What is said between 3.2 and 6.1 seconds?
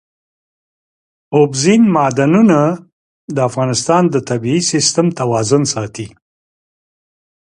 د افغانستان د طبعي سیسټم توازن ساتي.